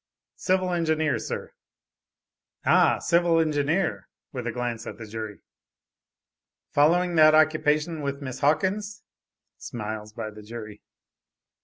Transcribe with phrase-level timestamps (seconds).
[0.37, 1.51] "Civil Engineer, sir."
[2.65, 5.41] "Ah, civil engineer, (with a glance at the jury).
[6.71, 9.03] Following that occupation with Miss Hawkins?"
[9.59, 10.81] (Smiles by the jury).